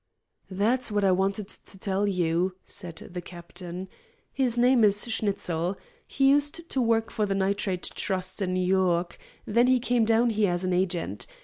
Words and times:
"That's 0.49 0.91
what 0.91 1.03
I 1.03 1.11
wanted 1.11 1.47
to 1.47 1.77
tell 1.77 2.09
you," 2.09 2.55
said 2.65 2.95
the 3.11 3.21
captain. 3.21 3.87
"His 4.33 4.57
name 4.57 4.83
is 4.83 5.05
Schnitzel. 5.07 5.77
He 6.07 6.27
used 6.29 6.67
to 6.69 6.81
work 6.81 7.11
for 7.11 7.27
the 7.27 7.35
Nitrate 7.35 7.91
Trust 7.93 8.41
in 8.41 8.55
New 8.55 8.65
York. 8.65 9.19
Then 9.45 9.67
he 9.67 9.79
came 9.79 10.03
down 10.05 10.31
here 10.31 10.53
as 10.53 10.63
an 10.63 10.73
agent. 10.73 11.27